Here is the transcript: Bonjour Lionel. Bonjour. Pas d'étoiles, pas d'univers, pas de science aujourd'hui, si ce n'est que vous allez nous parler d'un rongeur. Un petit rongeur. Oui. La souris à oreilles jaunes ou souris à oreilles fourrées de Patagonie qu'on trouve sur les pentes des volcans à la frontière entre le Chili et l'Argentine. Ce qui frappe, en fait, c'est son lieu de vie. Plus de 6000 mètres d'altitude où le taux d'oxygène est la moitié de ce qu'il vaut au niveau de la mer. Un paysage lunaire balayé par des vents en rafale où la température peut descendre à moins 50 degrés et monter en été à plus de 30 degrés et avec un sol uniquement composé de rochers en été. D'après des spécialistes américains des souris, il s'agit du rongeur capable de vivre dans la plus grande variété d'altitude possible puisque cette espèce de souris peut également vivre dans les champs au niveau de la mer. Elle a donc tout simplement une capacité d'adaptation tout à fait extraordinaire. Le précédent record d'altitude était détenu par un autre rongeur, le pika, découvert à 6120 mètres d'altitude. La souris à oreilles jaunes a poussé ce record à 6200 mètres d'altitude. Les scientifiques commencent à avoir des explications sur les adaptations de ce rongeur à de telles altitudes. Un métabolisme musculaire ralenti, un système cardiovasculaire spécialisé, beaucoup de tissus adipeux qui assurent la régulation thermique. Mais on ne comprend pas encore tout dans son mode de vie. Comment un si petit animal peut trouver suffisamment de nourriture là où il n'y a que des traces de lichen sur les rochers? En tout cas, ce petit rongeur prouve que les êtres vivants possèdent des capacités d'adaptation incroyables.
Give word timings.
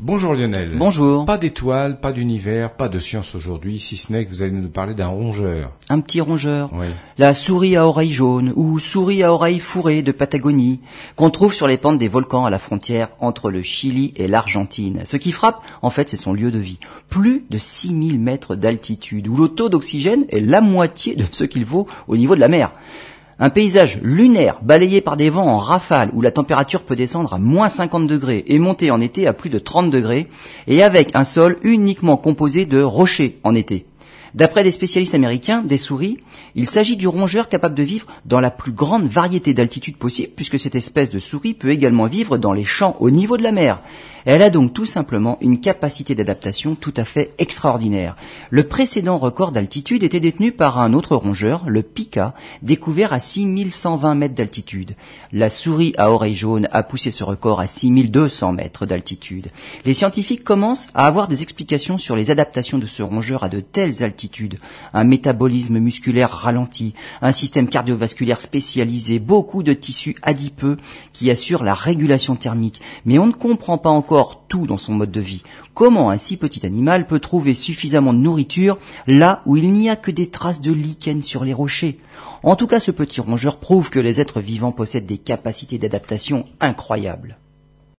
Bonjour 0.00 0.34
Lionel. 0.34 0.72
Bonjour. 0.76 1.24
Pas 1.26 1.38
d'étoiles, 1.38 2.00
pas 2.00 2.12
d'univers, 2.12 2.72
pas 2.72 2.88
de 2.88 2.98
science 2.98 3.34
aujourd'hui, 3.34 3.78
si 3.78 3.96
ce 3.96 4.10
n'est 4.10 4.24
que 4.24 4.30
vous 4.30 4.42
allez 4.42 4.50
nous 4.50 4.68
parler 4.68 4.94
d'un 4.94 5.06
rongeur. 5.06 5.70
Un 5.90 6.00
petit 6.00 6.20
rongeur. 6.20 6.70
Oui. 6.72 6.86
La 7.18 7.34
souris 7.34 7.76
à 7.76 7.86
oreilles 7.86 8.12
jaunes 8.12 8.52
ou 8.56 8.78
souris 8.78 9.22
à 9.22 9.32
oreilles 9.32 9.60
fourrées 9.60 10.02
de 10.02 10.10
Patagonie 10.10 10.80
qu'on 11.14 11.30
trouve 11.30 11.54
sur 11.54 11.68
les 11.68 11.76
pentes 11.76 11.98
des 11.98 12.08
volcans 12.08 12.44
à 12.44 12.50
la 12.50 12.58
frontière 12.58 13.10
entre 13.20 13.50
le 13.50 13.62
Chili 13.62 14.12
et 14.16 14.26
l'Argentine. 14.26 15.02
Ce 15.04 15.16
qui 15.16 15.30
frappe, 15.30 15.62
en 15.82 15.90
fait, 15.90 16.08
c'est 16.08 16.16
son 16.16 16.32
lieu 16.32 16.50
de 16.50 16.58
vie. 16.58 16.80
Plus 17.08 17.44
de 17.48 17.58
6000 17.58 18.18
mètres 18.18 18.56
d'altitude 18.56 19.28
où 19.28 19.36
le 19.36 19.48
taux 19.48 19.68
d'oxygène 19.68 20.24
est 20.30 20.40
la 20.40 20.60
moitié 20.60 21.14
de 21.14 21.26
ce 21.30 21.44
qu'il 21.44 21.64
vaut 21.64 21.86
au 22.08 22.16
niveau 22.16 22.34
de 22.34 22.40
la 22.40 22.48
mer. 22.48 22.72
Un 23.44 23.50
paysage 23.50 23.98
lunaire 24.04 24.60
balayé 24.62 25.00
par 25.00 25.16
des 25.16 25.28
vents 25.28 25.48
en 25.48 25.58
rafale 25.58 26.10
où 26.12 26.20
la 26.20 26.30
température 26.30 26.82
peut 26.82 26.94
descendre 26.94 27.34
à 27.34 27.38
moins 27.38 27.66
50 27.66 28.06
degrés 28.06 28.44
et 28.46 28.60
monter 28.60 28.92
en 28.92 29.00
été 29.00 29.26
à 29.26 29.32
plus 29.32 29.50
de 29.50 29.58
30 29.58 29.90
degrés 29.90 30.28
et 30.68 30.84
avec 30.84 31.16
un 31.16 31.24
sol 31.24 31.56
uniquement 31.64 32.16
composé 32.16 32.66
de 32.66 32.80
rochers 32.80 33.40
en 33.42 33.56
été. 33.56 33.84
D'après 34.34 34.64
des 34.64 34.70
spécialistes 34.70 35.14
américains 35.14 35.62
des 35.62 35.76
souris, 35.76 36.18
il 36.54 36.66
s'agit 36.66 36.96
du 36.96 37.06
rongeur 37.06 37.48
capable 37.50 37.74
de 37.74 37.82
vivre 37.82 38.06
dans 38.24 38.40
la 38.40 38.50
plus 38.50 38.72
grande 38.72 39.06
variété 39.06 39.52
d'altitude 39.52 39.98
possible 39.98 40.32
puisque 40.34 40.58
cette 40.58 40.74
espèce 40.74 41.10
de 41.10 41.18
souris 41.18 41.52
peut 41.52 41.70
également 41.70 42.06
vivre 42.06 42.38
dans 42.38 42.54
les 42.54 42.64
champs 42.64 42.96
au 43.00 43.10
niveau 43.10 43.36
de 43.36 43.42
la 43.42 43.52
mer. 43.52 43.80
Elle 44.24 44.42
a 44.42 44.50
donc 44.50 44.72
tout 44.72 44.86
simplement 44.86 45.36
une 45.40 45.58
capacité 45.58 46.14
d'adaptation 46.14 46.76
tout 46.76 46.94
à 46.96 47.04
fait 47.04 47.32
extraordinaire. 47.38 48.16
Le 48.50 48.62
précédent 48.68 49.18
record 49.18 49.50
d'altitude 49.50 50.04
était 50.04 50.20
détenu 50.20 50.52
par 50.52 50.78
un 50.78 50.92
autre 50.92 51.16
rongeur, 51.16 51.64
le 51.66 51.82
pika, 51.82 52.32
découvert 52.62 53.12
à 53.12 53.18
6120 53.18 54.14
mètres 54.14 54.34
d'altitude. 54.34 54.94
La 55.32 55.50
souris 55.50 55.92
à 55.98 56.12
oreilles 56.12 56.36
jaunes 56.36 56.68
a 56.70 56.84
poussé 56.84 57.10
ce 57.10 57.24
record 57.24 57.60
à 57.60 57.66
6200 57.66 58.52
mètres 58.52 58.86
d'altitude. 58.86 59.48
Les 59.84 59.94
scientifiques 59.94 60.44
commencent 60.44 60.88
à 60.94 61.06
avoir 61.06 61.26
des 61.26 61.42
explications 61.42 61.98
sur 61.98 62.14
les 62.14 62.30
adaptations 62.30 62.78
de 62.78 62.86
ce 62.86 63.02
rongeur 63.02 63.42
à 63.42 63.48
de 63.48 63.60
telles 63.60 64.04
altitudes. 64.04 64.21
Un 64.94 65.04
métabolisme 65.04 65.78
musculaire 65.78 66.30
ralenti, 66.30 66.94
un 67.20 67.32
système 67.32 67.68
cardiovasculaire 67.68 68.40
spécialisé, 68.40 69.18
beaucoup 69.18 69.62
de 69.62 69.72
tissus 69.72 70.16
adipeux 70.22 70.76
qui 71.12 71.30
assurent 71.30 71.64
la 71.64 71.74
régulation 71.74 72.36
thermique. 72.36 72.80
Mais 73.04 73.18
on 73.18 73.26
ne 73.26 73.32
comprend 73.32 73.78
pas 73.78 73.90
encore 73.90 74.44
tout 74.48 74.66
dans 74.66 74.78
son 74.78 74.94
mode 74.94 75.10
de 75.10 75.20
vie. 75.20 75.42
Comment 75.74 76.10
un 76.10 76.18
si 76.18 76.36
petit 76.36 76.66
animal 76.66 77.06
peut 77.06 77.20
trouver 77.20 77.54
suffisamment 77.54 78.12
de 78.12 78.18
nourriture 78.18 78.78
là 79.06 79.42
où 79.46 79.56
il 79.56 79.72
n'y 79.72 79.88
a 79.88 79.96
que 79.96 80.10
des 80.10 80.30
traces 80.30 80.60
de 80.60 80.72
lichen 80.72 81.22
sur 81.22 81.44
les 81.44 81.54
rochers? 81.54 81.98
En 82.42 82.56
tout 82.56 82.66
cas, 82.66 82.80
ce 82.80 82.90
petit 82.90 83.20
rongeur 83.20 83.58
prouve 83.58 83.90
que 83.90 84.00
les 84.00 84.20
êtres 84.20 84.40
vivants 84.40 84.72
possèdent 84.72 85.06
des 85.06 85.18
capacités 85.18 85.78
d'adaptation 85.78 86.46
incroyables. 86.60 87.38